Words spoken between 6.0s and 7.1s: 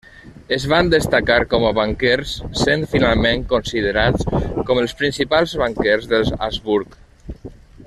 dels Habsburg.